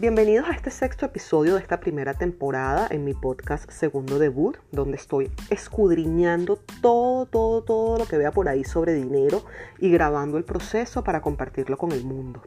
[0.00, 4.96] Bienvenidos a este sexto episodio de esta primera temporada en mi podcast Segundo Debut, donde
[4.96, 9.44] estoy escudriñando todo, todo, todo lo que vea por ahí sobre dinero
[9.80, 12.44] y grabando el proceso para compartirlo con el mundo.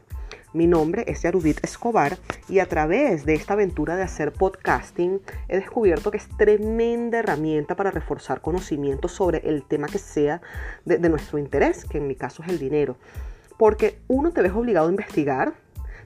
[0.54, 2.16] Mi nombre es Yarudit Escobar
[2.48, 7.76] y a través de esta aventura de hacer podcasting he descubierto que es tremenda herramienta
[7.76, 10.40] para reforzar conocimientos sobre el tema que sea
[10.86, 12.96] de, de nuestro interés, que en mi caso es el dinero.
[13.58, 15.52] Porque uno te ves obligado a investigar,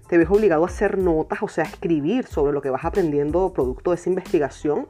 [0.09, 3.52] te ves obligado a hacer notas, o sea, a escribir sobre lo que vas aprendiendo
[3.52, 4.87] producto de esa investigación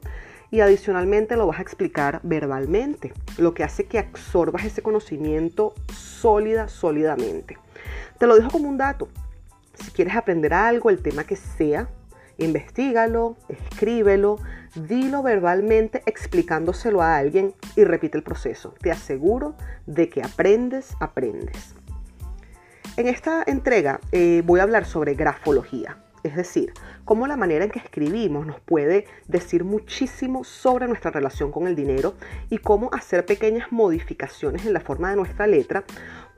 [0.51, 6.67] y adicionalmente lo vas a explicar verbalmente, lo que hace que absorbas ese conocimiento sólida,
[6.67, 7.57] sólidamente.
[8.17, 9.09] Te lo dejo como un dato.
[9.73, 11.89] Si quieres aprender algo, el tema que sea,
[12.37, 14.37] investigalo, escríbelo,
[14.75, 18.73] dilo verbalmente explicándoselo a alguien y repite el proceso.
[18.81, 19.55] Te aseguro
[19.85, 21.76] de que aprendes, aprendes.
[22.97, 26.73] En esta entrega eh, voy a hablar sobre grafología, es decir,
[27.05, 31.75] cómo la manera en que escribimos nos puede decir muchísimo sobre nuestra relación con el
[31.75, 32.15] dinero
[32.49, 35.83] y cómo hacer pequeñas modificaciones en la forma de nuestra letra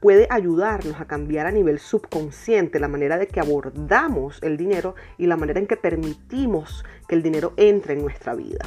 [0.02, 5.28] puede ayudarnos a cambiar a nivel subconsciente la manera de que abordamos el dinero y
[5.28, 8.66] la manera en que permitimos que el dinero entre en nuestra vida.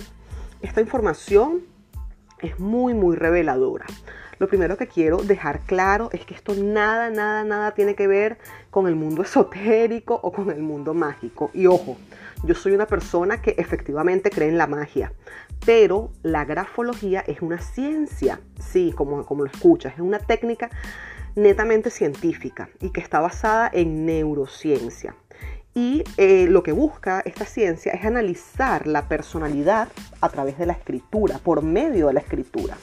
[0.63, 1.61] Esta información
[2.41, 3.85] es muy, muy reveladora.
[4.39, 8.39] Lo primero que quiero dejar claro es que esto nada, nada, nada tiene que ver
[8.71, 11.51] con el mundo esotérico o con el mundo mágico.
[11.55, 11.97] Y ojo,
[12.45, 15.13] yo soy una persona que efectivamente cree en la magia,
[15.65, 20.71] pero la grafología es una ciencia, sí, como, como lo escuchas, es una técnica
[21.35, 25.15] netamente científica y que está basada en neurociencia.
[25.75, 29.89] Y eh, lo que busca esta ciencia es analizar la personalidad
[30.21, 32.77] a través de la escritura, por medio de la escritura.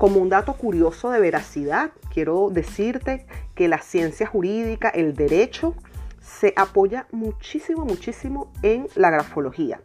[0.00, 5.74] Como un dato curioso de veracidad, quiero decirte que la ciencia jurídica, el derecho,
[6.22, 9.82] se apoya muchísimo, muchísimo en la grafología.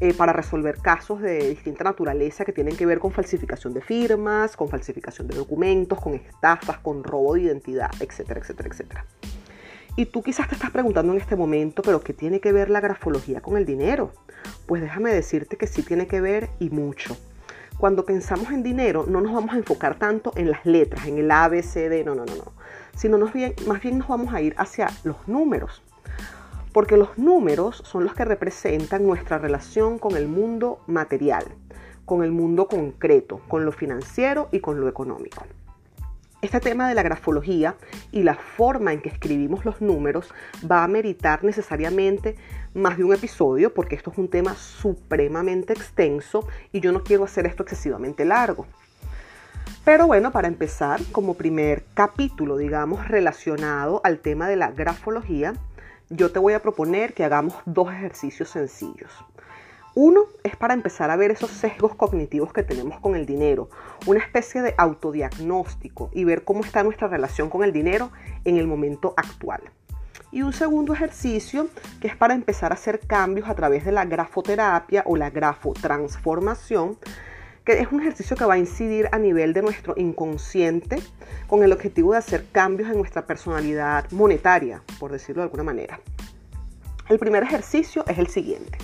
[0.00, 4.56] Eh, para resolver casos de distinta naturaleza que tienen que ver con falsificación de firmas,
[4.56, 9.06] con falsificación de documentos, con estafas, con robo de identidad, etcétera, etcétera, etcétera.
[9.94, 12.80] Y tú quizás te estás preguntando en este momento, pero ¿qué tiene que ver la
[12.80, 14.14] grafología con el dinero?
[14.64, 17.14] Pues déjame decirte que sí tiene que ver y mucho
[17.80, 21.30] cuando pensamos en dinero, no nos vamos a enfocar tanto en las letras, en el
[21.30, 22.52] A, B, C, D, no, no, no, no.
[22.94, 25.82] Sino más bien nos vamos a ir hacia los números.
[26.74, 31.46] Porque los números son los que representan nuestra relación con el mundo material,
[32.04, 35.46] con el mundo concreto, con lo financiero y con lo económico.
[36.42, 37.76] Este tema de la grafología
[38.12, 40.32] y la forma en que escribimos los números
[40.68, 42.34] va a meritar necesariamente
[42.72, 47.24] más de un episodio porque esto es un tema supremamente extenso y yo no quiero
[47.24, 48.66] hacer esto excesivamente largo.
[49.84, 55.52] Pero bueno, para empezar, como primer capítulo, digamos, relacionado al tema de la grafología,
[56.08, 59.12] yo te voy a proponer que hagamos dos ejercicios sencillos.
[60.02, 63.68] Uno es para empezar a ver esos sesgos cognitivos que tenemos con el dinero,
[64.06, 68.10] una especie de autodiagnóstico y ver cómo está nuestra relación con el dinero
[68.46, 69.60] en el momento actual.
[70.32, 71.68] Y un segundo ejercicio
[72.00, 76.96] que es para empezar a hacer cambios a través de la grafoterapia o la grafotransformación,
[77.62, 80.96] que es un ejercicio que va a incidir a nivel de nuestro inconsciente
[81.46, 86.00] con el objetivo de hacer cambios en nuestra personalidad monetaria, por decirlo de alguna manera.
[87.10, 88.78] El primer ejercicio es el siguiente.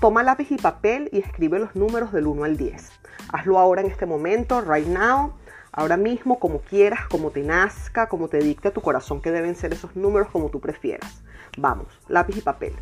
[0.00, 2.92] Toma lápiz y papel y escribe los números del 1 al 10.
[3.32, 5.32] Hazlo ahora en este momento, right now,
[5.72, 9.72] ahora mismo, como quieras, como te nazca, como te dicte tu corazón que deben ser
[9.72, 11.24] esos números como tú prefieras.
[11.56, 12.74] Vamos, lápiz y papel.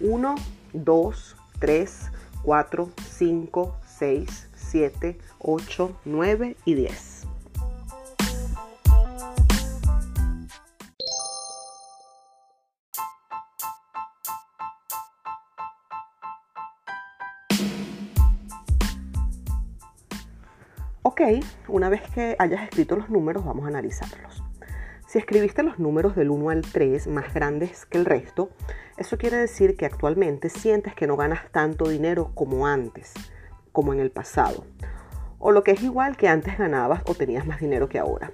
[0.00, 0.34] 1,
[0.72, 2.10] 2, 3,
[2.42, 7.26] 4, 5, 6, 7, 8, 9 y 10.
[21.68, 24.42] Una vez que hayas escrito los números, vamos a analizarlos.
[25.06, 28.50] Si escribiste los números del 1 al 3 más grandes que el resto,
[28.96, 33.12] eso quiere decir que actualmente sientes que no ganas tanto dinero como antes,
[33.72, 34.64] como en el pasado.
[35.38, 38.32] O lo que es igual que antes ganabas o tenías más dinero que ahora.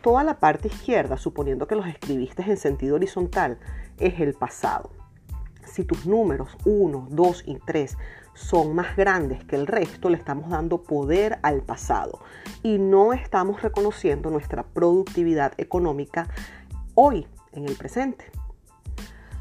[0.00, 3.58] Toda la parte izquierda, suponiendo que los escribiste en sentido horizontal,
[3.98, 4.90] es el pasado.
[5.64, 7.98] Si tus números 1, 2 y 3
[8.36, 12.20] son más grandes que el resto, le estamos dando poder al pasado
[12.62, 16.28] y no estamos reconociendo nuestra productividad económica
[16.94, 18.26] hoy, en el presente.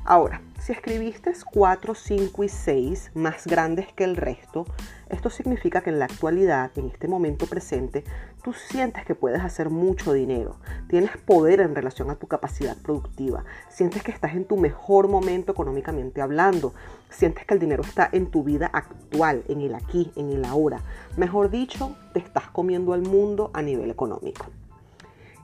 [0.08, 4.68] Ahora, si escribiste 4, 5 y 6 más grandes que el resto,
[5.10, 8.04] esto significa que en la actualidad, en este momento presente,
[8.44, 10.58] tú sientes que puedes hacer mucho dinero,
[10.90, 15.54] tienes poder en relación a tu capacidad productiva, sientes que estás en tu mejor momento
[15.54, 16.76] económicamente hablando,
[17.10, 20.84] sientes que el dinero está en tu vida actual, en el aquí, en el ahora.
[21.18, 24.46] Mejor dicho, te estás comiendo al mundo a nivel económico.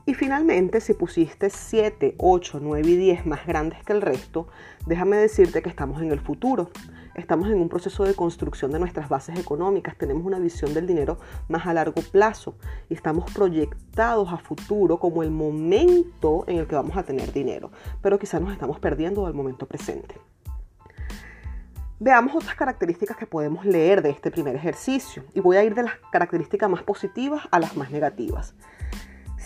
[0.04, 4.48] Y finalmente, si pusiste 7, 8, 9 y 10 más grandes que el resto,
[4.84, 6.70] déjame decirte que estamos en el futuro.
[7.14, 11.18] Estamos en un proceso de construcción de nuestras bases económicas, tenemos una visión del dinero
[11.48, 12.56] más a largo plazo
[12.88, 17.70] y estamos proyectados a futuro como el momento en el que vamos a tener dinero,
[18.00, 20.16] pero quizás nos estamos perdiendo del momento presente.
[22.00, 25.84] Veamos otras características que podemos leer de este primer ejercicio y voy a ir de
[25.84, 28.54] las características más positivas a las más negativas.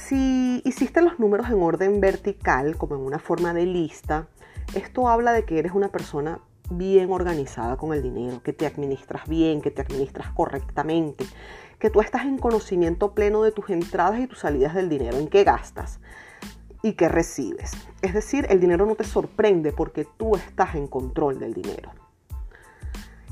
[0.09, 4.29] Si hiciste los números en orden vertical, como en una forma de lista,
[4.73, 6.39] esto habla de que eres una persona
[6.71, 11.27] bien organizada con el dinero, que te administras bien, que te administras correctamente,
[11.81, 15.27] que tú estás en conocimiento pleno de tus entradas y tus salidas del dinero, en
[15.27, 15.99] qué gastas
[16.85, 17.73] y qué recibes.
[18.01, 21.91] Es decir, el dinero no te sorprende porque tú estás en control del dinero.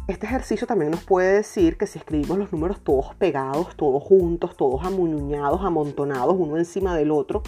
[0.06, 4.54] Este ejercicio también nos puede decir que si escribimos los números todos pegados, todos juntos,
[4.54, 7.42] todos amuñuñados, amontonados, uno encima del otro,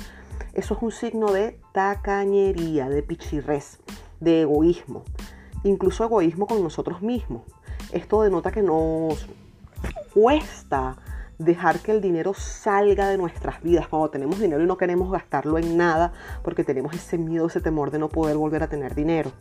[0.55, 3.79] eso es un signo de tacañería, de pichirres,
[4.21, 5.05] de egoísmo,
[5.65, 7.43] incluso egoísmo con nosotros mismos.
[7.93, 9.27] Esto denota que nos
[10.15, 10.97] cuesta
[11.39, 15.59] dejar que el dinero salga de nuestras vidas cuando tenemos dinero y no queremos gastarlo
[15.59, 16.13] en nada
[16.43, 19.33] porque tenemos ese miedo, ese temor de no poder volver a tener dinero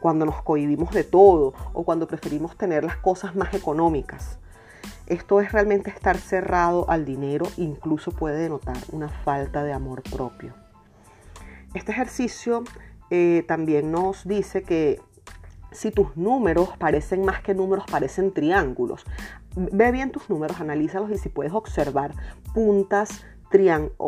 [0.00, 4.38] cuando nos cohibimos de todo o cuando preferimos tener las cosas más económicas.
[5.06, 10.54] Esto es realmente estar cerrado al dinero, incluso puede denotar una falta de amor propio.
[11.74, 12.64] Este ejercicio
[13.10, 15.00] eh, también nos dice que
[15.72, 19.04] si tus números parecen más que números, parecen triángulos.
[19.56, 22.14] Ve bien tus números, analízalos y si puedes observar
[22.52, 23.24] puntas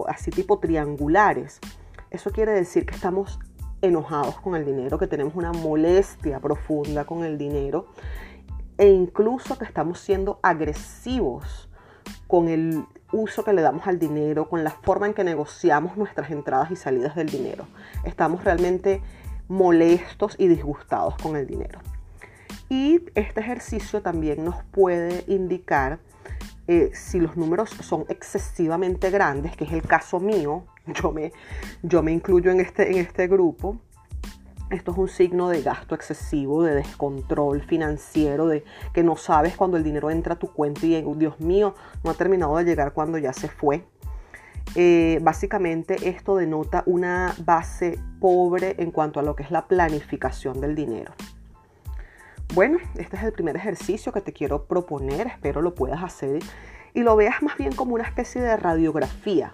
[0.08, 1.60] así tipo triangulares.
[2.10, 3.38] Eso quiere decir que estamos
[3.80, 7.86] enojados con el dinero, que tenemos una molestia profunda con el dinero
[8.78, 11.68] e incluso que estamos siendo agresivos
[12.26, 16.30] con el uso que le damos al dinero, con la forma en que negociamos nuestras
[16.30, 17.66] entradas y salidas del dinero.
[18.04, 19.00] Estamos realmente
[19.48, 21.78] molestos y disgustados con el dinero.
[22.68, 26.00] Y este ejercicio también nos puede indicar
[26.68, 31.32] eh, si los números son excesivamente grandes, que es el caso mío, yo me,
[31.82, 33.78] yo me incluyo en este, en este grupo,
[34.70, 39.76] esto es un signo de gasto excesivo, de descontrol financiero, de que no sabes cuando
[39.76, 43.16] el dinero entra a tu cuenta y Dios mío, no ha terminado de llegar cuando
[43.18, 43.84] ya se fue.
[44.74, 50.60] Eh, básicamente esto denota una base pobre en cuanto a lo que es la planificación
[50.60, 51.12] del dinero.
[52.54, 56.42] Bueno, este es el primer ejercicio que te quiero proponer, espero lo puedas hacer
[56.94, 59.52] y lo veas más bien como una especie de radiografía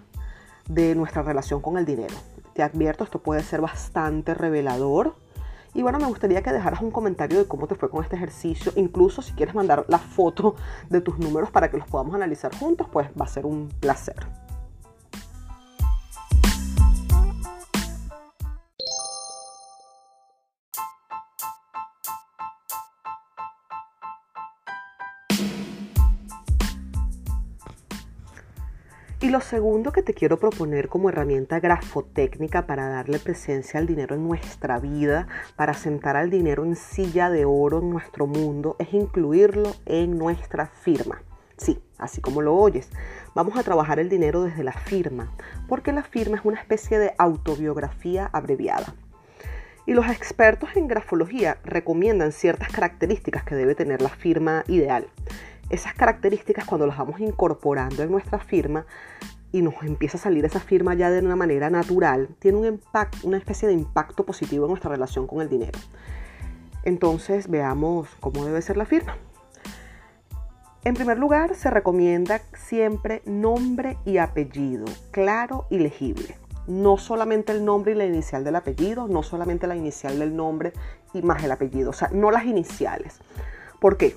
[0.68, 2.14] de nuestra relación con el dinero.
[2.54, 5.16] Te advierto, esto puede ser bastante revelador.
[5.74, 8.72] Y bueno, me gustaría que dejaras un comentario de cómo te fue con este ejercicio.
[8.76, 10.54] Incluso si quieres mandar la foto
[10.90, 14.41] de tus números para que los podamos analizar juntos, pues va a ser un placer.
[29.32, 34.28] Lo segundo que te quiero proponer como herramienta grafotécnica para darle presencia al dinero en
[34.28, 39.72] nuestra vida, para sentar al dinero en silla de oro en nuestro mundo, es incluirlo
[39.86, 41.22] en nuestra firma.
[41.56, 42.90] Sí, así como lo oyes.
[43.34, 45.32] Vamos a trabajar el dinero desde la firma,
[45.66, 48.94] porque la firma es una especie de autobiografía abreviada.
[49.86, 55.08] Y los expertos en grafología recomiendan ciertas características que debe tener la firma ideal
[55.72, 58.86] esas características cuando las vamos incorporando en nuestra firma
[59.50, 62.80] y nos empieza a salir esa firma ya de una manera natural, tiene un
[63.24, 65.78] una especie de impacto positivo en nuestra relación con el dinero.
[66.84, 69.16] Entonces veamos cómo debe ser la firma.
[70.84, 76.36] En primer lugar, se recomienda siempre nombre y apellido, claro y legible.
[76.66, 80.72] No solamente el nombre y la inicial del apellido, no solamente la inicial del nombre
[81.14, 83.20] y más el apellido, o sea, no las iniciales.
[83.80, 84.16] ¿Por qué?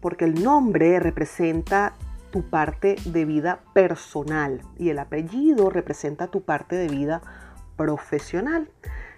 [0.00, 1.94] Porque el nombre representa
[2.30, 7.22] tu parte de vida personal y el apellido representa tu parte de vida
[7.76, 8.68] profesional.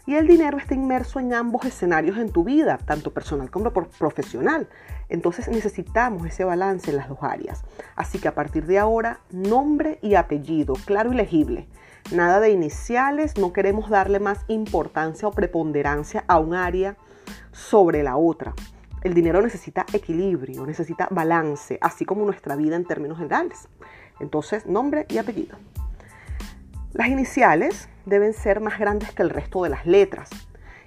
[0.07, 4.69] Y el dinero está inmerso en ambos escenarios en tu vida, tanto personal como profesional.
[5.09, 7.63] Entonces necesitamos ese balance en las dos áreas.
[7.97, 11.69] Así que a partir de ahora, nombre y apellido, claro y legible.
[12.13, 16.97] Nada de iniciales, no queremos darle más importancia o preponderancia a un área
[17.53, 18.55] sobre la otra.
[19.03, 23.69] El dinero necesita equilibrio, necesita balance, así como nuestra vida en términos generales.
[24.21, 25.57] Entonces, nombre y apellido.
[26.93, 30.29] Las iniciales deben ser más grandes que el resto de las letras.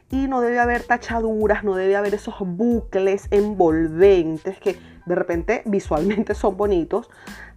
[0.10, 6.34] Y no debe haber tachaduras, no debe haber esos bucles envolventes que de repente visualmente
[6.36, 7.10] son bonitos,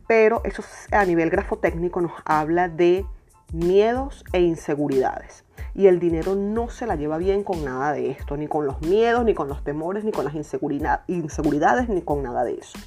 [0.06, 3.04] pero eso a nivel grafotécnico nos habla de
[3.52, 5.44] miedos e inseguridades.
[5.74, 8.80] Y el dinero no se la lleva bien con nada de esto, ni con los
[8.82, 12.78] miedos, ni con los temores, ni con las inseguridades, ni con nada de eso.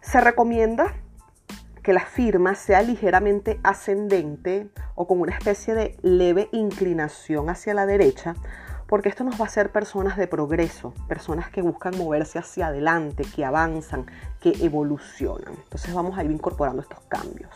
[0.00, 0.94] Se recomienda
[1.82, 7.86] que la firma sea ligeramente ascendente o con una especie de leve inclinación hacia la
[7.86, 8.34] derecha,
[8.86, 13.24] porque esto nos va a hacer personas de progreso, personas que buscan moverse hacia adelante,
[13.24, 14.06] que avanzan,
[14.40, 15.54] que evolucionan.
[15.54, 17.50] Entonces vamos a ir incorporando estos cambios.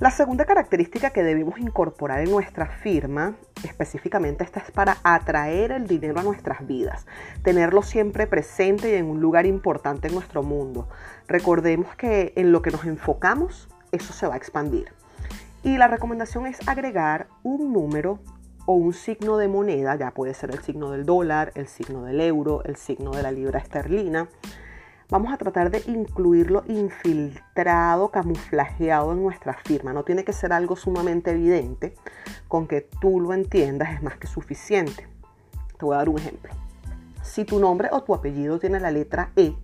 [0.00, 5.86] La segunda característica que debemos incorporar en nuestra firma, específicamente esta es para atraer el
[5.86, 7.04] dinero a nuestras vidas,
[7.42, 10.88] tenerlo siempre presente y en un lugar importante en nuestro mundo.
[11.28, 14.90] Recordemos que en lo que nos enfocamos, eso se va a expandir.
[15.62, 18.20] Y la recomendación es agregar un número
[18.64, 22.22] o un signo de moneda, ya puede ser el signo del dólar, el signo del
[22.22, 24.28] euro, el signo de la libra esterlina,
[25.10, 29.92] vamos a tratar de incluirlo infiltrado, camuflajeado en nuestra firma.
[29.92, 31.94] No tiene que ser algo sumamente evidente,
[32.48, 35.08] con que tú lo entiendas es más que suficiente.
[35.78, 36.52] Te voy a dar un ejemplo.
[37.22, 39.54] Si tu nombre o tu apellido tiene la letra E,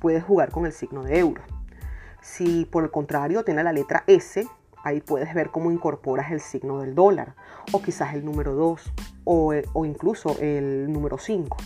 [0.00, 1.42] puedes jugar con el signo de euro.
[2.20, 4.46] Si por el contrario tiene la letra S,
[4.84, 7.34] ahí puedes ver cómo incorporas el signo del dólar,
[7.72, 8.92] o quizás el número 2,
[9.24, 11.56] o, o incluso el número 5.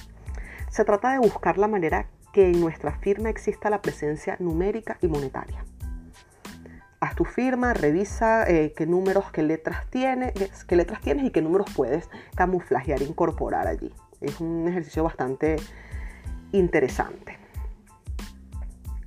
[0.70, 5.08] Se trata de buscar la manera que en nuestra firma exista la presencia numérica y
[5.08, 5.64] monetaria.
[7.00, 10.34] Haz tu firma, revisa eh, qué números, qué letras, tiene,
[10.66, 13.92] qué letras tienes y qué números puedes camuflajear incorporar allí.
[14.20, 15.56] Es un ejercicio bastante
[16.52, 17.38] interesante.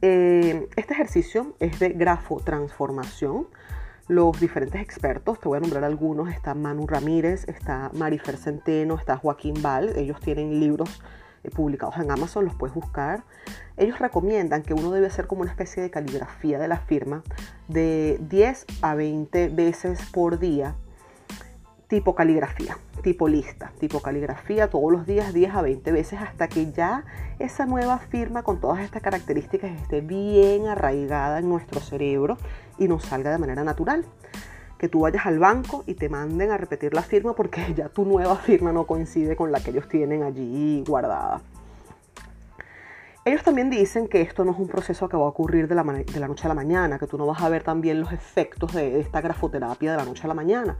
[0.01, 3.47] Eh, este ejercicio es de grafotransformación.
[4.07, 9.17] Los diferentes expertos, te voy a nombrar algunos, está Manu Ramírez, está Marifer Centeno, está
[9.17, 13.23] Joaquín Val, ellos tienen libros eh, publicados en Amazon, los puedes buscar.
[13.77, 17.23] Ellos recomiendan que uno debe hacer como una especie de caligrafía de la firma
[17.67, 20.75] de 10 a 20 veces por día,
[21.87, 26.71] tipo caligrafía, tipo lista, tipo caligrafía todos los días 10 a 20 veces hasta que
[26.71, 27.03] ya
[27.39, 32.37] esa nueva firma con todas estas características esté bien arraigada en nuestro cerebro
[32.77, 34.05] y nos salga de manera natural
[34.83, 38.03] que tú vayas al banco y te manden a repetir la firma porque ya tu
[38.03, 41.39] nueva firma no coincide con la que ellos tienen allí guardada.
[43.23, 45.83] Ellos también dicen que esto no es un proceso que va a ocurrir de la,
[45.83, 48.73] de la, noche a la mañana, que tú no vas a ver también los efectos
[48.73, 50.77] de esta grafoterapia de la noche a la mañana.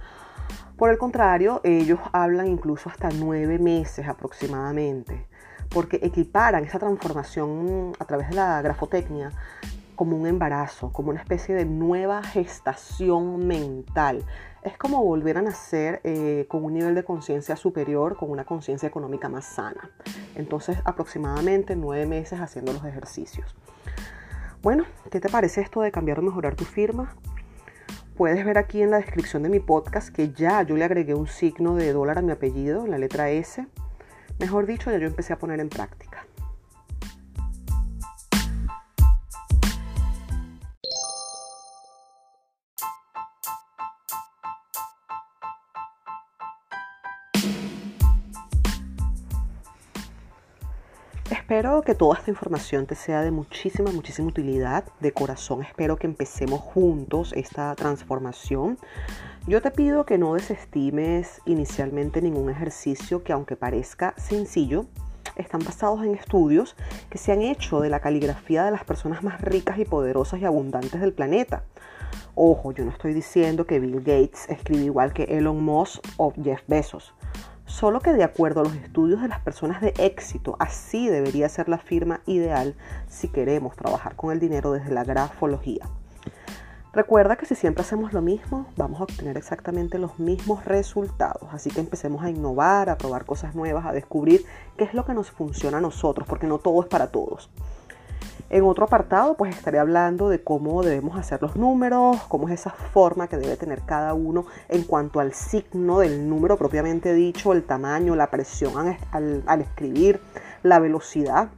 [0.75, 5.27] Por el contrario, ellos hablan incluso hasta nueve meses aproximadamente,
[5.69, 9.31] porque equiparan esa transformación a través de la grafotecnia
[9.95, 14.23] como un embarazo, como una especie de nueva gestación mental.
[14.63, 18.87] Es como volver a nacer eh, con un nivel de conciencia superior, con una conciencia
[18.87, 19.91] económica más sana.
[20.35, 23.55] Entonces, aproximadamente nueve meses haciendo los ejercicios.
[24.61, 27.13] Bueno, ¿qué te parece esto de cambiar o mejorar tu firma?
[28.15, 31.27] Puedes ver aquí en la descripción de mi podcast que ya yo le agregué un
[31.27, 33.67] signo de dólar a mi apellido, la letra S.
[34.39, 36.12] Mejor dicho, ya yo empecé a poner en práctica.
[51.43, 54.85] Espero que toda esta información te sea de muchísima, muchísima utilidad.
[55.01, 58.77] De corazón espero que empecemos juntos esta transformación.
[59.45, 64.85] Yo te pido que no desestimes inicialmente ningún ejercicio que aunque parezca sencillo,
[65.35, 66.77] están basados en estudios
[67.09, 70.45] que se han hecho de la caligrafía de las personas más ricas y poderosas y
[70.45, 71.65] abundantes del planeta.
[72.35, 76.61] Ojo, yo no estoy diciendo que Bill Gates escribe igual que Elon Musk o Jeff
[76.67, 77.13] Bezos.
[77.73, 81.69] Solo que de acuerdo a los estudios de las personas de éxito, así debería ser
[81.69, 82.75] la firma ideal
[83.07, 85.89] si queremos trabajar con el dinero desde la grafología.
[86.93, 91.51] Recuerda que si siempre hacemos lo mismo, vamos a obtener exactamente los mismos resultados.
[91.51, 94.45] Así que empecemos a innovar, a probar cosas nuevas, a descubrir
[94.77, 97.49] qué es lo que nos funciona a nosotros, porque no todo es para todos.
[98.53, 102.69] En otro apartado, pues estaré hablando de cómo debemos hacer los números, cómo es esa
[102.69, 107.63] forma que debe tener cada uno en cuanto al signo del número propiamente dicho, el
[107.63, 110.21] tamaño, la presión al, escribir,
[110.61, 111.49] la velocidad,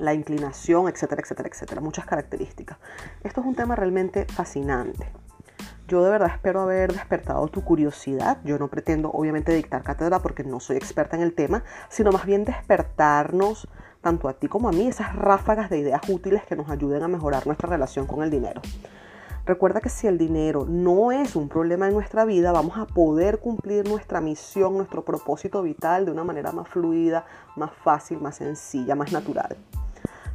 [0.00, 1.80] la inclinación, etcétera, etcétera, etcétera.
[1.80, 2.78] Muchas características.
[3.22, 5.12] Esto es un tema realmente fascinante.
[5.86, 8.38] Yo de verdad espero haber despertado tu curiosidad.
[8.42, 12.26] Yo no pretendo obviamente dictar cátedra porque no soy experta en el tema, sino más
[12.26, 13.68] bien despertarnos
[14.04, 17.08] tanto a ti como a mí esas ráfagas de ideas útiles que nos ayuden a
[17.08, 18.60] mejorar nuestra relación con el dinero.
[19.46, 23.38] Recuerda que si el dinero no es un problema en nuestra vida, vamos a poder
[23.38, 27.24] cumplir nuestra misión, nuestro propósito vital de una manera más fluida,
[27.56, 29.56] más fácil, más sencilla, más natural.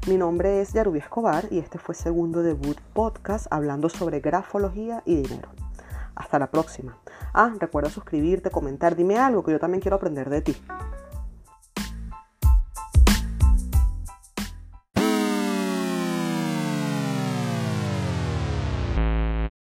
[0.07, 5.15] Mi nombre es Yarubi Escobar y este fue segundo debut podcast hablando sobre grafología y
[5.15, 5.49] dinero.
[6.15, 6.97] Hasta la próxima.
[7.33, 10.57] Ah, recuerda suscribirte, comentar, dime algo que yo también quiero aprender de ti.